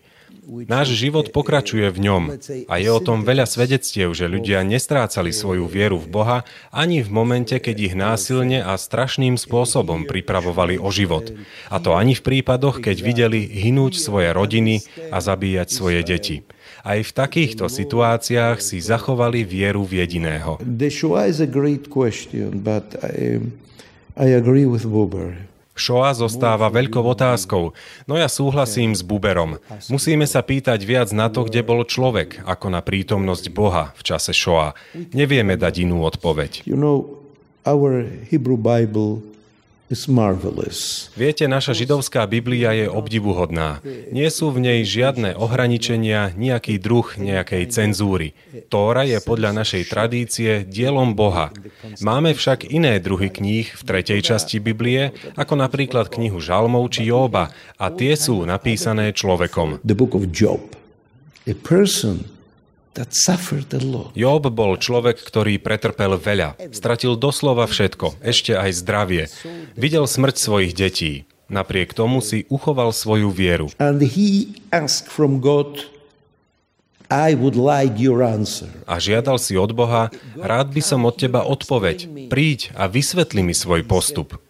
Náš 0.53 0.93
život 0.93 1.33
pokračuje 1.33 1.89
v 1.89 1.99
ňom 2.05 2.23
a 2.69 2.75
je 2.77 2.91
o 2.93 3.01
tom 3.01 3.25
veľa 3.25 3.49
svedectiev, 3.49 4.13
že 4.13 4.29
ľudia 4.29 4.61
nestrácali 4.61 5.33
svoju 5.33 5.65
vieru 5.65 5.97
v 5.97 6.13
Boha 6.13 6.39
ani 6.69 7.01
v 7.01 7.09
momente, 7.09 7.57
keď 7.57 7.77
ich 7.81 7.95
násilne 7.97 8.61
a 8.61 8.77
strašným 8.77 9.41
spôsobom 9.41 10.05
pripravovali 10.05 10.77
o 10.77 10.93
život. 10.93 11.33
A 11.73 11.81
to 11.81 11.97
ani 11.97 12.13
v 12.13 12.21
prípadoch, 12.21 12.85
keď 12.85 12.97
videli 13.01 13.41
hynúť 13.49 13.97
svoje 13.97 14.29
rodiny 14.37 14.85
a 15.09 15.25
zabíjať 15.25 15.69
svoje 15.73 16.05
deti. 16.05 16.37
Aj 16.85 17.01
v 17.01 17.11
takýchto 17.11 17.73
situáciách 17.73 18.61
si 18.61 18.77
zachovali 18.85 19.49
vieru 19.49 19.89
v 19.89 20.05
jediného. 20.05 20.61
I 24.13 24.29
agree 24.37 24.69
with 24.69 24.85
Buber. 24.85 25.52
Shoa 25.73 26.13
zostáva 26.13 26.69
veľkou 26.69 27.01
otázkou, 27.01 27.73
no 28.05 28.15
ja 28.21 28.29
súhlasím 28.29 28.93
s 28.93 29.01
Buberom. 29.01 29.57
Musíme 29.89 30.29
sa 30.29 30.45
pýtať 30.45 30.85
viac 30.85 31.09
na 31.17 31.33
to, 31.33 31.49
kde 31.49 31.65
bol 31.65 31.81
človek, 31.89 32.45
ako 32.45 32.69
na 32.69 32.85
prítomnosť 32.85 33.49
Boha 33.49 33.97
v 33.97 34.03
čase 34.05 34.37
Shoa. 34.37 34.77
Nevieme 35.17 35.57
dať 35.57 35.89
inú 35.89 36.05
odpoveď. 36.05 36.69
You 36.69 36.77
know, 36.77 37.25
our 37.65 38.05
Hebrew 38.29 38.61
Bible 38.61 39.25
Viete, 41.21 41.45
naša 41.45 41.77
židovská 41.77 42.25
Biblia 42.25 42.73
je 42.73 42.89
obdivuhodná. 42.89 43.85
Nie 44.09 44.33
sú 44.33 44.49
v 44.49 44.65
nej 44.65 44.81
žiadne 44.89 45.37
ohraničenia, 45.37 46.33
nejaký 46.33 46.81
druh 46.81 47.05
nejakej 47.21 47.69
cenzúry. 47.69 48.33
Tóra 48.73 49.05
je 49.05 49.21
podľa 49.21 49.53
našej 49.53 49.93
tradície 49.93 50.65
dielom 50.65 51.13
Boha. 51.13 51.53
Máme 52.01 52.33
však 52.33 52.73
iné 52.73 52.97
druhy 53.05 53.29
kníh 53.29 53.69
v 53.69 53.83
tretej 53.85 54.25
časti 54.25 54.65
Biblie, 54.65 55.13
ako 55.37 55.61
napríklad 55.61 56.09
knihu 56.09 56.41
Žalmov 56.41 56.89
či 56.89 57.13
Jóba, 57.13 57.53
a 57.77 57.93
tie 57.93 58.17
sú 58.17 58.49
napísané 58.49 59.13
človekom. 59.13 59.85
The 59.85 59.93
book 59.93 60.17
of 60.17 60.33
Job. 60.33 60.73
A 61.45 61.53
person 61.53 62.32
Job 64.13 64.45
bol 64.53 64.77
človek, 64.77 65.17
ktorý 65.17 65.57
pretrpel 65.57 66.21
veľa. 66.21 66.61
Stratil 66.77 67.17
doslova 67.17 67.65
všetko, 67.65 68.21
ešte 68.21 68.53
aj 68.53 68.71
zdravie. 68.85 69.23
Videl 69.81 70.05
smrť 70.05 70.37
svojich 70.37 70.77
detí. 70.77 71.25
Napriek 71.53 71.93
tomu 71.93 72.21
si 72.25 72.49
uchoval 72.49 72.97
svoju 72.97 73.29
vieru. 73.29 73.69
A 78.89 78.95
žiadal 78.97 79.37
si 79.37 79.53
od 79.61 79.73
Boha, 79.77 80.09
rád 80.37 80.73
by 80.73 80.81
som 80.81 81.05
od 81.05 81.17
teba 81.17 81.45
odpoveď. 81.45 82.29
Príď 82.33 82.73
a 82.73 82.89
vysvetli 82.89 83.45
mi 83.45 83.53
svoj 83.53 83.85
postup. 83.85 84.41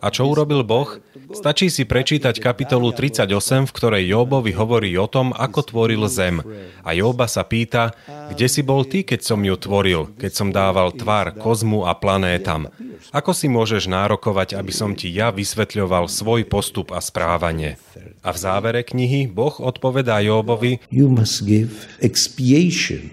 A 0.00 0.08
čo 0.08 0.24
urobil 0.32 0.64
Boh? 0.64 0.96
Stačí 1.30 1.68
si 1.68 1.84
prečítať 1.84 2.40
kapitolu 2.40 2.90
38, 2.96 3.68
v 3.68 3.72
ktorej 3.76 4.08
Jobovi 4.08 4.56
hovorí 4.56 4.96
o 4.96 5.04
tom, 5.04 5.36
ako 5.36 5.60
tvoril 5.68 6.08
zem. 6.08 6.40
A 6.80 6.96
Joba 6.96 7.28
sa 7.28 7.44
pýta, 7.44 7.92
kde 8.32 8.48
si 8.48 8.64
bol 8.64 8.88
ty, 8.88 9.04
keď 9.04 9.20
som 9.20 9.44
ju 9.44 9.54
tvoril, 9.60 10.08
keď 10.16 10.32
som 10.32 10.48
dával 10.50 10.96
tvar 10.96 11.36
kozmu 11.36 11.84
a 11.84 11.92
planétam. 11.92 12.72
Ako 13.12 13.36
si 13.36 13.52
môžeš 13.52 13.92
nárokovať, 13.92 14.56
aby 14.56 14.72
som 14.72 14.96
ti 14.96 15.12
ja 15.12 15.28
vysvetľoval 15.28 16.08
svoj 16.08 16.48
postup 16.48 16.96
a 16.96 17.04
správanie? 17.04 17.76
A 18.24 18.32
v 18.32 18.38
závere 18.40 18.80
knihy 18.80 19.28
Boh 19.28 19.52
odpovedá 19.60 20.24
Jobovi, 20.24 20.80
You 20.88 21.12
must 21.12 21.44
give 21.44 21.86
expiation 22.00 23.12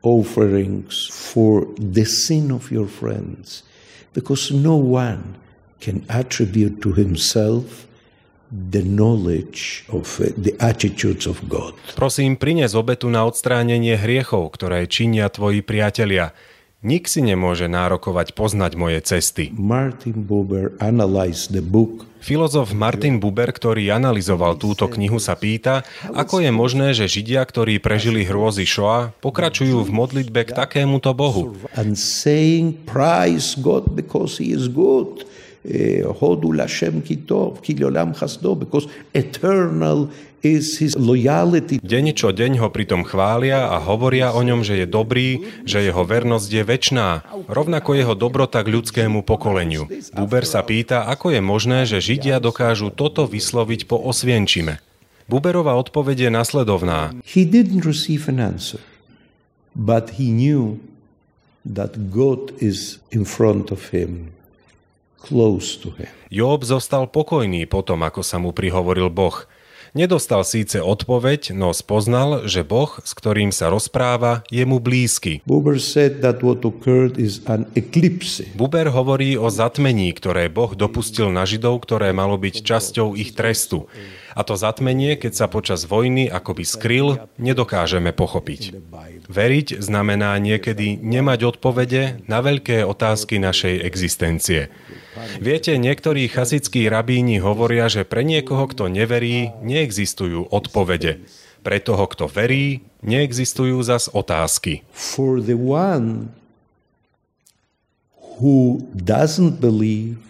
offerings 0.00 1.10
for 1.10 1.68
the 1.76 2.08
sin 2.08 2.48
of 2.54 2.72
your 2.72 2.88
friends, 2.88 3.66
because 4.14 4.48
no 4.54 4.78
one 4.78 5.36
can 5.80 6.04
attribute 6.12 6.84
to 6.84 6.92
himself 6.92 7.88
the 8.50 8.82
knowledge 8.84 9.86
of 9.88 10.20
uh, 10.20 10.30
the 10.36 10.54
attitudes 10.60 11.26
of 11.26 11.40
God. 11.48 11.74
Prosím, 11.96 12.36
prines 12.36 12.76
obetu 12.76 13.08
na 13.08 13.24
odstránenie 13.24 13.96
hriechov, 13.96 14.52
ktoré 14.54 14.84
činia 14.90 15.32
tvoji 15.32 15.64
priatelia. 15.64 16.36
Nik 16.80 17.12
si 17.12 17.20
nemôže 17.20 17.68
nárokovať 17.68 18.32
poznať 18.32 18.72
moje 18.74 19.04
cesty. 19.04 19.52
Martin 19.52 20.24
Buber 20.24 20.72
analyzed 20.80 21.52
the 21.52 21.60
book 21.60 22.10
Filozof 22.20 22.76
Martin 22.76 23.16
Buber, 23.16 23.48
ktorý 23.48 23.88
analyzoval 23.96 24.60
túto 24.60 24.84
knihu, 24.92 25.16
sa 25.16 25.40
pýta, 25.40 25.88
ako 26.12 26.44
je 26.44 26.52
možné, 26.52 26.92
že 26.92 27.08
Židia, 27.08 27.40
ktorí 27.48 27.80
prežili 27.80 28.28
hrôzy 28.28 28.68
Shoa, 28.68 29.16
pokračujú 29.24 29.80
v 29.80 29.90
modlitbe 29.90 30.44
k 30.44 30.52
takémuto 30.52 31.16
Bohu. 31.16 31.56
And 31.72 31.96
saying, 31.96 32.84
praise 32.84 33.56
God 33.56 33.96
because 33.96 34.36
he 34.36 34.52
is 34.52 34.68
good. 34.68 35.24
Hodu 36.20 36.56
Lashem 36.56 37.04
Kitov, 37.04 37.60
Kilolam 37.60 38.16
Chasdo, 38.16 38.56
because 38.56 38.88
eternal 39.12 40.08
is 40.40 40.80
his 40.80 40.96
loyalty. 40.96 41.76
Deň 41.84 42.16
čo 42.16 42.32
deň 42.32 42.64
ho 42.64 42.72
pritom 42.72 43.04
chvália 43.04 43.68
a 43.68 43.76
hovoria 43.76 44.32
o 44.32 44.40
ňom, 44.40 44.64
že 44.64 44.80
je 44.80 44.86
dobrý, 44.88 45.44
že 45.68 45.84
jeho 45.84 46.00
vernosť 46.00 46.48
je 46.48 46.64
väčná, 46.64 47.08
rovnako 47.44 47.92
jeho 47.92 48.16
dobrota 48.16 48.64
k 48.64 48.72
ľudskému 48.72 49.20
pokoleniu. 49.28 49.84
Buber 50.16 50.48
sa 50.48 50.64
pýta, 50.64 51.04
ako 51.04 51.36
je 51.36 51.40
možné, 51.44 51.84
že 51.84 52.00
Židia 52.00 52.40
dokážu 52.40 52.88
toto 52.88 53.28
vysloviť 53.28 53.84
po 53.84 54.00
Osvienčime. 54.00 54.80
Buberová 55.28 55.76
odpoveď 55.76 56.26
je 56.26 56.30
nasledovná. 56.32 57.12
He 57.22 57.44
didn't 57.44 57.84
receive 57.84 58.26
an 58.32 58.40
answer, 58.40 58.80
but 59.76 60.16
he 60.16 60.32
knew 60.32 60.80
that 61.68 62.08
God 62.08 62.56
is 62.64 62.96
in 63.12 63.28
front 63.28 63.68
of 63.68 63.92
him 63.92 64.32
close 65.20 65.76
to 65.78 65.92
him. 66.00 66.08
Job 66.32 66.64
zostal 66.64 67.06
pokojný 67.06 67.68
potom, 67.68 68.00
ako 68.00 68.24
sa 68.24 68.40
mu 68.40 68.56
prihovoril 68.56 69.12
Boh. 69.12 69.44
Nedostal 69.90 70.46
síce 70.46 70.78
odpoveď, 70.78 71.50
no 71.50 71.74
spoznal, 71.74 72.46
že 72.46 72.62
Boh, 72.62 72.94
s 73.02 73.10
ktorým 73.10 73.50
sa 73.50 73.74
rozpráva, 73.74 74.46
je 74.46 74.62
mu 74.62 74.78
blízky. 74.78 75.42
Buber, 75.42 75.82
said 75.82 76.22
that 76.22 76.46
what 76.46 76.62
occurred 76.62 77.18
is 77.18 77.42
an 77.50 77.66
eclipse. 77.74 78.46
Buber 78.54 78.86
hovorí 78.94 79.34
o 79.34 79.50
zatmení, 79.50 80.14
ktoré 80.14 80.46
Boh 80.46 80.78
dopustil 80.78 81.34
na 81.34 81.42
Židov, 81.42 81.82
ktoré 81.82 82.14
malo 82.14 82.38
byť 82.38 82.62
časťou 82.62 83.18
ich 83.18 83.34
trestu. 83.34 83.90
A 84.38 84.46
to 84.46 84.54
zatmenie, 84.54 85.18
keď 85.18 85.32
sa 85.34 85.46
počas 85.50 85.90
vojny 85.90 86.30
akoby 86.30 86.62
skryl, 86.62 87.26
nedokážeme 87.34 88.14
pochopiť. 88.14 88.78
Veriť 89.26 89.82
znamená 89.82 90.38
niekedy 90.38 91.02
nemať 91.02 91.58
odpovede 91.58 92.22
na 92.30 92.38
veľké 92.38 92.86
otázky 92.86 93.42
našej 93.42 93.82
existencie. 93.82 94.70
Viete, 95.40 95.76
niektorí 95.80 96.28
chasickí 96.28 96.86
rabíni 96.86 97.40
hovoria, 97.40 97.88
že 97.88 98.04
pre 98.04 98.22
niekoho, 98.22 98.68
kto 98.70 98.92
neverí, 98.92 99.50
neexistujú 99.64 100.52
odpovede. 100.52 101.24
Pre 101.60 101.78
toho, 101.80 102.04
kto 102.08 102.24
verí, 102.28 102.84
neexistujú 103.04 103.80
zas 103.84 104.08
otázky. 104.12 104.84
For 104.92 105.40
the 105.40 105.56
one 105.56 106.32
who 108.40 108.88
doesn't 108.96 109.60
believe, 109.60 110.20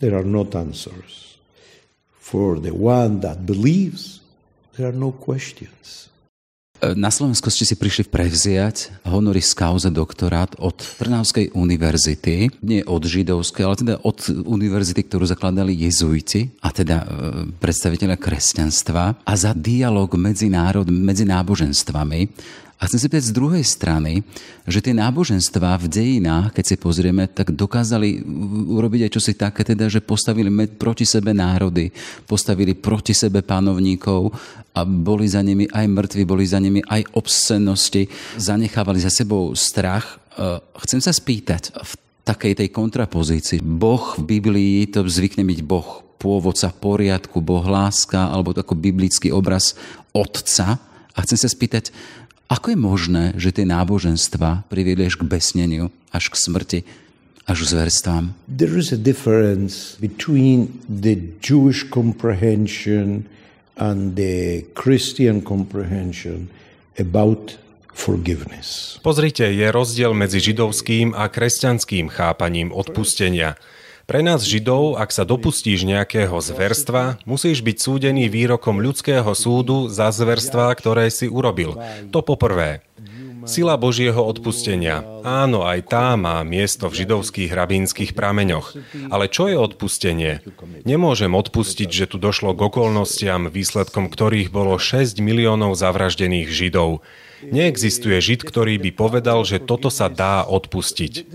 there 0.00 0.16
are 0.16 0.24
not 0.24 0.56
answers. 0.56 1.36
For 2.16 2.56
the 2.56 2.72
one 2.72 3.20
that 3.20 3.44
believes, 3.44 4.24
there 4.76 4.88
are 4.88 4.96
no 4.96 5.12
questions. 5.12 6.11
Na 6.82 7.14
Slovensku 7.14 7.46
ste 7.46 7.62
si 7.62 7.78
prišli 7.78 8.10
prevziať 8.10 9.06
honoris 9.06 9.54
causa 9.54 9.86
doktorát 9.86 10.50
od 10.58 10.82
Trnavskej 10.98 11.54
univerzity, 11.54 12.50
nie 12.58 12.82
od 12.82 13.06
židovskej, 13.06 13.62
ale 13.62 13.78
teda 13.78 13.94
od 14.02 14.18
univerzity, 14.42 15.06
ktorú 15.06 15.22
zakladali 15.22 15.78
jezuiti, 15.78 16.50
a 16.58 16.74
teda 16.74 16.96
e, 16.98 17.06
predstaviteľa 17.62 18.18
kresťanstva, 18.18 19.22
a 19.22 19.32
za 19.38 19.54
dialog 19.54 20.10
medzi, 20.18 20.50
národ, 20.50 20.90
medzi 20.90 21.22
náboženstvami 21.22 22.20
a 22.82 22.90
chcem 22.90 22.98
si 22.98 23.06
povedať 23.06 23.30
z 23.30 23.38
druhej 23.38 23.62
strany, 23.62 24.26
že 24.66 24.82
tie 24.82 24.90
náboženstvá 24.90 25.78
v 25.78 25.86
dejinách, 25.86 26.50
keď 26.50 26.64
si 26.66 26.74
pozrieme, 26.74 27.30
tak 27.30 27.54
dokázali 27.54 28.26
urobiť 28.74 29.06
aj 29.06 29.12
čosi 29.14 29.38
také, 29.38 29.62
teda, 29.62 29.86
že 29.86 30.02
postavili 30.02 30.50
proti 30.66 31.06
sebe 31.06 31.30
národy, 31.30 31.94
postavili 32.26 32.74
proti 32.74 33.14
sebe 33.14 33.46
panovníkov 33.46 34.34
a 34.74 34.82
boli 34.82 35.30
za 35.30 35.46
nimi 35.46 35.70
aj 35.70 35.86
mŕtvi, 35.86 36.26
boli 36.26 36.42
za 36.42 36.58
nimi 36.58 36.82
aj 36.82 37.06
obscennosti, 37.14 38.10
zanechávali 38.34 38.98
za 38.98 39.14
sebou 39.14 39.54
strach. 39.54 40.18
E, 40.34 40.58
chcem 40.82 40.98
sa 40.98 41.14
spýtať, 41.14 41.70
v 41.70 41.92
takej 42.26 42.66
tej 42.66 42.68
kontrapozícii, 42.74 43.62
Boh 43.62 44.18
v 44.18 44.26
Biblii, 44.26 44.90
to 44.90 45.06
zvykne 45.06 45.46
byť 45.46 45.60
Boh 45.62 46.02
pôvodca 46.18 46.74
poriadku, 46.74 47.38
Boh 47.38 47.62
láska, 47.62 48.26
alebo 48.26 48.50
ako 48.50 48.74
biblický 48.74 49.30
obraz 49.30 49.78
Otca. 50.10 50.82
A 51.12 51.18
chcem 51.28 51.36
sa 51.36 51.50
spýtať, 51.50 51.92
ako 52.48 52.66
je 52.74 52.78
možné, 52.78 53.24
že 53.38 53.54
tie 53.54 53.66
náboženstva 53.68 54.66
priviedli 54.70 55.06
až 55.06 55.20
k 55.20 55.28
besneniu, 55.28 55.94
až 56.10 56.32
k 56.32 56.34
smrti, 56.36 56.80
až 57.46 57.66
k 57.66 57.70
zverstvám? 57.76 58.24
There 58.46 58.78
is 58.78 58.92
a 58.92 59.00
difference 59.00 59.98
between 59.98 60.82
the 60.86 61.18
Jewish 61.42 61.88
comprehension 61.88 63.26
and 63.76 64.14
the 64.14 64.68
Christian 64.76 65.40
comprehension 65.40 66.52
about 67.00 67.56
forgiveness. 67.92 68.98
Pozrite, 69.04 69.48
je 69.52 69.68
rozdiel 69.68 70.16
medzi 70.16 70.40
židovským 70.40 71.12
a 71.12 71.28
kresťanským 71.28 72.08
chápaním 72.08 72.72
odpustenia. 72.72 73.60
Pre 74.02 74.20
nás 74.20 74.42
Židov, 74.42 74.98
ak 74.98 75.14
sa 75.14 75.22
dopustíš 75.22 75.86
nejakého 75.86 76.34
zverstva, 76.42 77.22
musíš 77.22 77.62
byť 77.62 77.76
súdený 77.78 78.26
výrokom 78.26 78.82
ľudského 78.82 79.30
súdu 79.38 79.86
za 79.86 80.10
zverstva, 80.10 80.74
ktoré 80.74 81.06
si 81.08 81.30
urobil. 81.30 81.78
To 82.10 82.20
poprvé. 82.20 82.82
Sila 83.42 83.74
Božieho 83.74 84.22
odpustenia. 84.22 85.02
Áno, 85.26 85.66
aj 85.66 85.90
tá 85.90 86.14
má 86.14 86.38
miesto 86.46 86.86
v 86.86 87.02
židovských 87.02 87.50
rabínskych 87.50 88.14
prameňoch. 88.14 88.78
Ale 89.10 89.26
čo 89.26 89.50
je 89.50 89.58
odpustenie? 89.58 90.46
Nemôžem 90.86 91.34
odpustiť, 91.34 91.90
že 91.90 92.06
tu 92.06 92.22
došlo 92.22 92.54
k 92.54 92.70
okolnostiam, 92.70 93.50
výsledkom 93.50 94.06
ktorých 94.06 94.54
bolo 94.54 94.78
6 94.78 95.18
miliónov 95.18 95.74
zavraždených 95.74 96.54
Židov. 96.54 97.02
Neexistuje 97.42 98.14
Žid, 98.22 98.46
ktorý 98.46 98.78
by 98.78 98.90
povedal, 98.94 99.42
že 99.42 99.58
toto 99.58 99.90
sa 99.90 100.06
dá 100.06 100.46
odpustiť. 100.46 101.26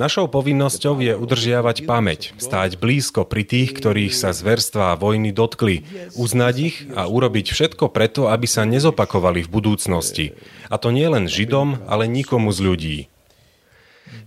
Našou 0.00 0.32
povinnosťou 0.32 1.04
je 1.04 1.12
udržiavať 1.12 1.84
pamäť, 1.84 2.32
stáť 2.40 2.80
blízko 2.80 3.28
pri 3.28 3.44
tých, 3.44 3.76
ktorých 3.76 4.16
sa 4.16 4.32
zverstva 4.32 4.96
a 4.96 4.98
vojny 4.98 5.36
dotkli, 5.36 5.84
uznať 6.16 6.54
ich 6.56 6.76
a 6.96 7.04
urobiť 7.04 7.52
všetko 7.52 7.92
preto, 7.92 8.32
aby 8.32 8.48
sa 8.48 8.64
nezopakovali 8.64 9.44
v 9.44 9.52
budúcnosti. 9.52 10.26
A 10.72 10.80
to 10.80 10.88
nie 10.94 11.04
len 11.04 11.28
Židom, 11.28 11.84
ale 11.84 12.08
nikomu 12.08 12.48
z 12.54 12.60
ľudí. 12.64 12.98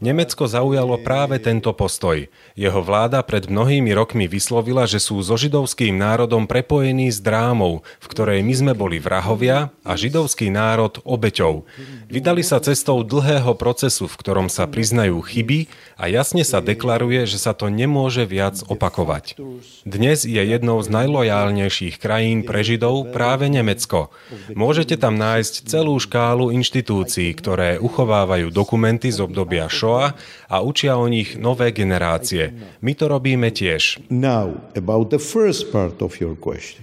Nemecko 0.04 0.48
zaujalo 0.48 1.00
práve 1.00 1.40
tento 1.40 1.72
postoj. 1.72 2.28
Jeho 2.54 2.82
vláda 2.84 3.24
pred 3.24 3.48
mnohými 3.48 3.92
rokmi 3.96 4.28
vyslovila, 4.28 4.84
že 4.84 5.00
sú 5.00 5.20
so 5.24 5.36
židovským 5.40 5.96
národom 5.96 6.48
prepojení 6.48 7.08
s 7.08 7.24
drámou, 7.24 7.82
v 8.04 8.08
ktorej 8.12 8.40
my 8.44 8.54
sme 8.54 8.74
boli 8.76 9.00
vrahovia 9.00 9.72
a 9.84 9.92
židovský 9.96 10.52
národ 10.52 11.00
obeťou. 11.04 11.68
Vydali 12.08 12.44
sa 12.46 12.62
cestou 12.62 13.02
dlhého 13.02 13.56
procesu, 13.56 14.06
v 14.08 14.16
ktorom 14.20 14.48
sa 14.52 14.70
priznajú 14.70 15.20
chyby 15.24 15.68
a 16.00 16.12
jasne 16.12 16.44
sa 16.44 16.60
deklaruje, 16.62 17.26
že 17.28 17.40
sa 17.40 17.52
to 17.56 17.72
nemôže 17.72 18.28
viac 18.28 18.60
opakovať. 18.68 19.40
Dnes 19.84 20.24
je 20.24 20.40
jednou 20.40 20.80
z 20.84 20.88
najlojálnejších 20.94 22.00
krajín 22.00 22.46
pre 22.46 22.62
Židov 22.64 23.16
práve 23.16 23.50
Nemecko. 23.50 24.14
Môžete 24.54 25.00
tam 25.00 25.18
nájsť 25.18 25.68
celú 25.68 25.98
škálu 25.98 26.54
inštitúcií, 26.54 27.34
ktoré 27.34 27.82
uchovávajú 27.82 28.54
dokumenty 28.54 29.10
z 29.10 29.24
obdobia 29.24 29.68
Shoah 29.74 30.14
a 30.46 30.62
učia 30.62 31.02
o 31.02 31.10
nich 31.10 31.34
nové 31.34 31.74
generácie. 31.74 32.54
My 32.86 32.94
to 32.94 33.10
robíme 33.10 33.50
tiež. 33.50 34.06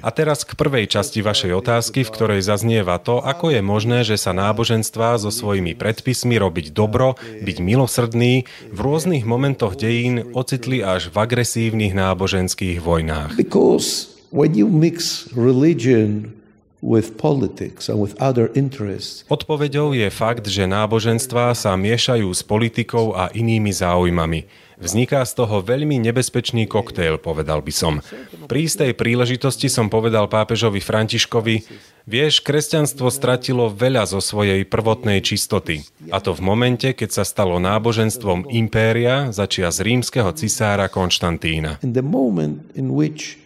A 0.03 0.09
teraz 0.11 0.39
k 0.43 0.53
prvej 0.59 0.85
časti 0.91 1.21
vašej 1.23 1.53
otázky, 1.55 2.03
v 2.03 2.11
ktorej 2.11 2.41
zaznieva 2.43 2.99
to, 2.99 3.23
ako 3.23 3.55
je 3.55 3.63
možné, 3.63 4.03
že 4.03 4.19
sa 4.19 4.35
náboženstvá 4.35 5.23
so 5.23 5.31
svojimi 5.31 5.79
predpismi 5.79 6.35
robiť 6.35 6.75
dobro, 6.75 7.15
byť 7.47 7.57
milosrdný, 7.63 8.51
v 8.75 8.79
rôznych 8.83 9.23
momentoch 9.23 9.79
dejín 9.79 10.35
ocitli 10.35 10.83
až 10.83 11.15
v 11.15 11.17
agresívnych 11.23 11.95
náboženských 11.95 12.83
vojnách. 12.83 13.39
Because 13.39 14.19
when 14.35 14.59
you 14.59 14.67
mix 14.67 15.31
religion 15.31 16.40
with 16.81 17.17
politics 17.21 17.89
and 17.93 18.01
with 18.01 18.17
other 18.19 18.49
interests. 18.57 19.29
Odpoveďou 19.29 19.93
je 19.93 20.09
fakt, 20.09 20.49
že 20.49 20.65
náboženstvá 20.65 21.53
sa 21.53 21.77
miešajú 21.77 22.29
s 22.33 22.41
politikou 22.41 23.13
a 23.13 23.29
inými 23.33 23.71
záujmami. 23.71 24.49
Vzniká 24.81 25.21
z 25.29 25.45
toho 25.45 25.61
veľmi 25.61 26.01
nebezpečný 26.01 26.65
koktejl, 26.65 27.21
povedal 27.21 27.61
by 27.61 27.69
som. 27.69 28.01
Pri 28.49 28.65
istej 28.65 28.97
príležitosti 28.97 29.69
som 29.69 29.93
povedal 29.93 30.25
pápežovi 30.25 30.81
Františkovi, 30.81 31.69
vieš, 32.09 32.41
kresťanstvo 32.41 33.13
stratilo 33.13 33.69
veľa 33.69 34.09
zo 34.09 34.25
svojej 34.25 34.65
prvotnej 34.65 35.21
čistoty. 35.21 35.85
A 36.09 36.25
to 36.25 36.33
v 36.33 36.41
momente, 36.41 36.97
keď 36.97 37.13
sa 37.13 37.25
stalo 37.29 37.61
náboženstvom 37.61 38.49
impéria 38.57 39.29
začia 39.37 39.69
z 39.69 39.85
rímskeho 39.85 40.33
cisára 40.33 40.89
Konštantína. 40.89 41.77
In 41.85 41.93
the 41.93 42.01
moment 42.01 42.65
in 42.73 42.97
which 42.97 43.37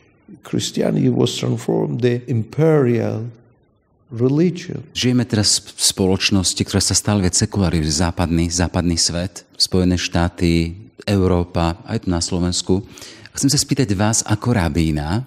Christianity 0.45 1.09
was 1.09 1.33
transformed 1.35 2.05
the 2.05 2.21
imperial 2.29 3.27
religion. 4.13 4.85
Žijeme 4.95 5.25
teraz 5.25 5.59
v 5.59 5.81
spoločnosti, 5.81 6.61
ktorá 6.63 6.79
sa 6.85 6.95
stále 6.95 7.25
viac 7.25 7.35
sekularizuje, 7.35 8.05
západný, 8.05 8.53
západný 8.53 9.01
svet, 9.01 9.49
Spojené 9.57 9.97
štáty, 9.99 10.77
Európa, 11.09 11.81
aj 11.89 12.05
tu 12.05 12.09
na 12.13 12.21
Slovensku. 12.23 12.85
Chcem 13.35 13.51
sa 13.51 13.59
spýtať 13.59 13.91
vás 13.99 14.23
ako 14.23 14.55
rabína, 14.55 15.27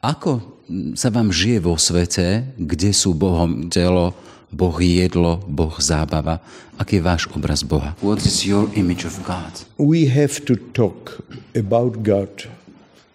ako 0.00 0.62
sa 0.96 1.12
vám 1.12 1.34
žije 1.34 1.58
vo 1.60 1.76
svete, 1.76 2.54
kde 2.56 2.94
sú 2.94 3.12
Bohom 3.12 3.68
telo, 3.68 4.14
Boh 4.48 4.76
jedlo, 4.80 5.44
Boh 5.44 5.76
zábava. 5.76 6.40
Aký 6.80 7.02
je 7.02 7.04
váš 7.04 7.28
obraz 7.28 7.60
Boha? 7.60 7.92
What 8.00 8.24
is 8.24 8.48
your 8.48 8.70
image 8.72 9.04
of 9.04 9.20
God? 9.26 9.52
We 9.76 10.08
have 10.08 10.40
to 10.48 10.56
talk 10.72 11.20
about 11.52 12.00
God 12.00 12.48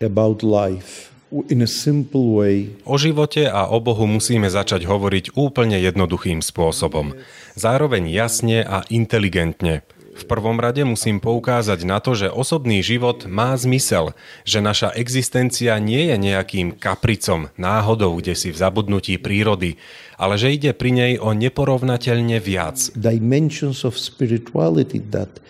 about 0.06 0.46
life 0.46 1.14
in 1.50 1.66
a 1.66 1.70
simple 1.70 2.38
way. 2.38 2.70
O 2.86 3.02
živote 3.02 3.50
a 3.50 3.66
o 3.74 3.82
Bohu 3.82 4.06
musíme 4.06 4.46
začať 4.46 4.86
hovoriť 4.86 5.34
úplne 5.34 5.82
jednoduchým 5.82 6.46
spôsobom. 6.46 7.18
Zároveň 7.58 8.06
jasne 8.14 8.62
a 8.62 8.86
inteligentne. 8.94 9.82
V 10.14 10.30
prvom 10.30 10.62
rade 10.62 10.86
musím 10.86 11.18
poukázať 11.18 11.90
na 11.90 11.98
to, 11.98 12.14
že 12.14 12.30
osobný 12.30 12.86
život 12.86 13.26
má 13.26 13.58
zmysel, 13.58 14.14
že 14.46 14.62
naša 14.62 14.94
existencia 14.94 15.74
nie 15.82 16.14
je 16.14 16.16
nejakým 16.22 16.78
kapricom, 16.78 17.50
náhodou, 17.58 18.22
kde 18.22 18.38
si 18.38 18.54
v 18.54 18.58
zabudnutí 18.62 19.18
prírody, 19.18 19.82
ale 20.22 20.38
že 20.38 20.54
ide 20.54 20.78
pri 20.78 20.94
nej 20.94 21.14
o 21.18 21.34
neporovnateľne 21.34 22.38
viac. 22.38 22.94
Dimensions 22.94 23.82
of 23.82 23.98
spirituality 23.98 25.02
that 25.10 25.42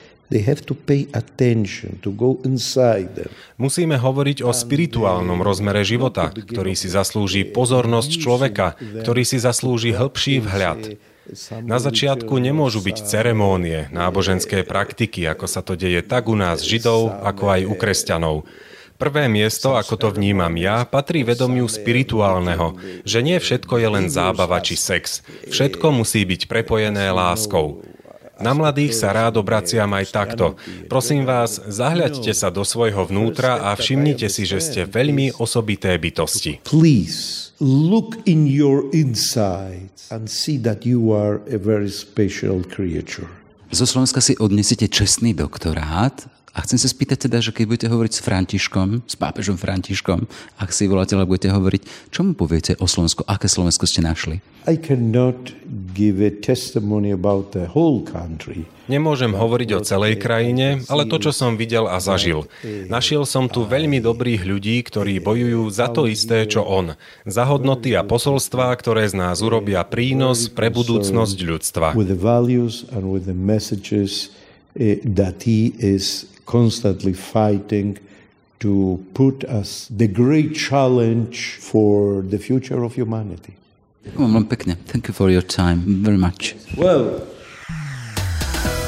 Musíme 3.62 3.96
hovoriť 4.02 4.42
o 4.42 4.50
spirituálnom 4.50 5.40
rozmere 5.46 5.86
života, 5.86 6.34
ktorý 6.34 6.74
si 6.74 6.90
zaslúži 6.90 7.46
pozornosť 7.46 8.12
človeka, 8.18 8.74
ktorý 9.06 9.22
si 9.22 9.38
zaslúži 9.38 9.94
hĺbší 9.94 10.42
vhľad. 10.42 10.82
Na 11.64 11.80
začiatku 11.80 12.36
nemôžu 12.36 12.84
byť 12.84 13.08
ceremónie, 13.08 13.88
náboženské 13.96 14.68
praktiky, 14.68 15.24
ako 15.24 15.46
sa 15.48 15.64
to 15.64 15.80
deje 15.80 16.04
tak 16.04 16.28
u 16.28 16.36
nás 16.36 16.60
Židov, 16.60 17.24
ako 17.24 17.44
aj 17.48 17.62
u 17.64 17.74
kresťanov. 17.80 18.36
Prvé 19.00 19.32
miesto, 19.32 19.76
ako 19.76 19.96
to 20.00 20.08
vnímam 20.16 20.54
ja, 20.60 20.86
patrí 20.86 21.26
vedomiu 21.26 21.66
spirituálneho, 21.68 22.78
že 23.04 23.20
nie 23.26 23.40
všetko 23.40 23.76
je 23.82 23.88
len 23.90 24.06
zábava 24.08 24.60
či 24.64 24.76
sex. 24.80 25.26
Všetko 25.50 25.96
musí 25.96 26.24
byť 26.28 26.48
prepojené 26.48 27.12
láskou. 27.12 27.84
Na 28.44 28.52
mladých 28.52 28.92
sa 28.92 29.16
rád 29.16 29.40
obraciam 29.40 29.88
aj 29.96 30.12
takto. 30.12 30.60
Prosím 30.92 31.24
vás, 31.24 31.64
zahľaďte 31.64 32.36
sa 32.36 32.52
do 32.52 32.68
svojho 32.68 33.08
vnútra 33.08 33.72
a 33.72 33.72
všimnite 33.72 34.28
si, 34.28 34.44
že 34.44 34.60
ste 34.60 34.82
veľmi 34.84 35.40
osobité 35.40 35.96
bytosti. 35.96 36.60
Please 36.68 37.56
look 37.64 38.20
in 38.28 38.44
your 38.44 38.92
insides 38.92 40.12
and 40.12 40.28
see 40.28 40.60
that 40.60 40.84
you 40.84 41.16
are 41.16 41.40
a 41.48 41.56
very 41.56 41.88
special 41.88 42.60
creature. 42.68 43.32
Zo 43.72 43.88
Slovenska 43.88 44.20
si 44.20 44.36
odnesete 44.36 44.92
čestný 44.92 45.32
doktorát 45.34 46.28
a 46.54 46.62
chcem 46.62 46.78
sa 46.78 46.86
spýtať 46.86 47.26
teda, 47.26 47.42
že 47.42 47.50
keď 47.50 47.66
budete 47.66 47.88
hovoriť 47.90 48.14
s 48.14 48.22
Františkom, 48.22 49.10
s 49.10 49.16
pápežom 49.18 49.58
Františkom, 49.58 50.30
ak 50.62 50.70
si 50.70 50.86
voláte, 50.86 51.18
ale 51.18 51.26
budete 51.26 51.50
hovoriť, 51.50 52.14
čo 52.14 52.22
mu 52.22 52.38
poviete 52.38 52.78
o 52.78 52.86
Slovensku? 52.86 53.26
Aké 53.26 53.50
Slovensko 53.50 53.90
ste 53.90 54.06
našli? 54.06 54.38
I 54.70 54.78
cannot 54.78 55.52
give 55.98 56.22
a 56.22 56.30
testimony 56.30 57.10
about 57.10 57.58
the 57.58 57.66
whole 57.74 58.06
country. 58.06 58.70
Nemôžem 58.86 59.32
hovoriť 59.32 59.70
o 59.80 59.82
celej 59.82 60.20
krajine, 60.20 60.84
ale 60.92 61.08
to, 61.08 61.16
čo 61.16 61.32
som 61.32 61.56
videl 61.56 61.88
a 61.88 62.04
zažil. 62.04 62.46
Našiel 62.92 63.24
som 63.24 63.48
tu 63.48 63.64
veľmi 63.64 64.04
dobrých 64.04 64.44
ľudí, 64.44 64.84
ktorí 64.84 65.24
bojujú 65.24 65.72
za 65.72 65.88
to 65.88 66.04
isté, 66.06 66.44
čo 66.46 66.68
on. 66.68 66.94
Za 67.24 67.48
hodnoty 67.48 67.96
a 67.96 68.04
posolstvá, 68.04 68.76
ktoré 68.76 69.08
z 69.08 69.16
nás 69.16 69.40
urobia 69.40 69.82
prínos 69.88 70.52
pre 70.52 70.68
budúcnosť 70.68 71.38
ľudstva. 71.48 71.88
Eh, 74.76 74.98
that 75.06 75.44
he 75.44 75.74
is 75.78 76.26
constantly 76.46 77.14
fighting 77.14 78.00
to 78.60 78.98
put 79.14 79.44
us 79.44 79.88
the 79.94 80.08
great 80.08 80.56
challenge 80.56 81.60
for 81.62 82.24
the 82.26 82.40
future 82.40 82.82
of 82.82 82.98
humanity. 82.98 83.54
Ďakujem 84.04 84.46
pekne. 84.50 84.74
Thank 84.90 85.08
you 85.08 85.14
for 85.14 85.30
your 85.30 85.46
time 85.46 86.02
very 86.02 86.18
much. 86.18 86.58
Well, 86.74 87.22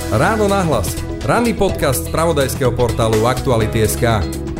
Ráno 0.09 0.49
nahlas. 0.49 0.97
Ranný 1.21 1.53
podcast 1.53 2.05
z 2.05 2.09
pravodajského 2.09 2.71
portálu 2.73 3.25
Aktuality.sk. 3.29 4.54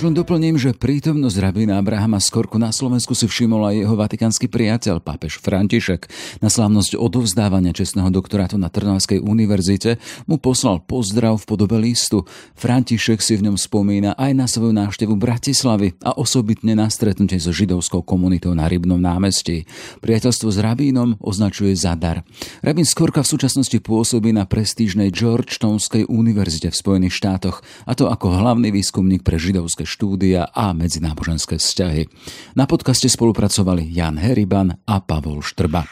Už 0.00 0.08
len 0.08 0.16
doplním, 0.16 0.56
že 0.56 0.72
prítomnosť 0.72 1.36
rabína 1.36 1.76
Abrahama 1.76 2.16
Skorku 2.24 2.56
na 2.56 2.72
Slovensku 2.72 3.12
si 3.12 3.28
všimol 3.28 3.68
aj 3.68 3.84
jeho 3.84 3.94
vatikánsky 4.00 4.48
priateľ, 4.48 5.04
pápež 5.04 5.36
František. 5.44 6.08
Na 6.40 6.48
slávnosť 6.48 6.96
odovzdávania 6.96 7.76
čestného 7.76 8.08
doktorátu 8.08 8.56
na 8.56 8.72
Trnavskej 8.72 9.20
univerzite 9.20 10.00
mu 10.24 10.40
poslal 10.40 10.80
pozdrav 10.80 11.44
v 11.44 11.44
podobe 11.44 11.76
listu. 11.76 12.24
František 12.56 13.20
si 13.20 13.36
v 13.36 13.52
ňom 13.52 13.60
spomína 13.60 14.16
aj 14.16 14.32
na 14.32 14.48
svoju 14.48 14.72
návštevu 14.72 15.20
Bratislavy 15.20 15.92
a 16.00 16.16
osobitne 16.16 16.72
na 16.72 16.88
stretnutie 16.88 17.36
so 17.36 17.52
židovskou 17.52 18.00
komunitou 18.00 18.56
na 18.56 18.72
Rybnom 18.72 18.96
námestí. 18.96 19.68
Priateľstvo 20.00 20.48
s 20.48 20.64
rabínom 20.64 21.20
označuje 21.20 21.76
za 21.76 21.92
dar. 21.92 22.24
Rabín 22.64 22.88
Skorka 22.88 23.20
v 23.20 23.36
súčasnosti 23.36 23.76
pôsobí 23.76 24.32
na 24.32 24.48
prestížnej 24.48 25.12
Georgetownskej 25.12 26.08
univerzite 26.08 26.72
v 26.72 26.80
Spojených 26.88 27.20
štátoch, 27.20 27.60
a 27.84 27.92
to 27.92 28.08
ako 28.08 28.40
hlavný 28.40 28.72
výskumník 28.72 29.20
pre 29.20 29.36
židovské 29.36 29.89
štúdia 29.90 30.46
a 30.46 30.70
medzináboženské 30.70 31.58
vzťahy. 31.58 32.06
Na 32.54 32.70
podcaste 32.70 33.10
spolupracovali 33.10 33.90
Jan 33.90 34.14
Heriban 34.22 34.78
a 34.86 35.02
Pavol 35.02 35.42
Štrba. 35.42 35.82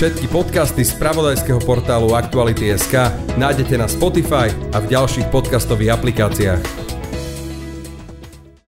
Všetky 0.00 0.32
podcasty 0.32 0.80
z 0.80 0.96
pravodajského 0.96 1.60
portálu 1.60 2.16
Aktuality.sk 2.16 3.12
nájdete 3.36 3.76
na 3.76 3.84
Spotify 3.84 4.48
a 4.72 4.80
v 4.80 4.96
ďalších 4.96 5.28
podcastových 5.28 5.92
aplikáciách. 6.00 6.89